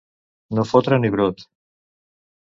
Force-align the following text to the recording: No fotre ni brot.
No 0.59 0.63
fotre 0.69 0.97
ni 1.03 1.11
brot. 1.15 1.43